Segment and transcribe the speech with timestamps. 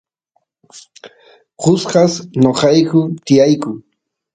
[1.61, 3.71] kusqas noqayku tiyayku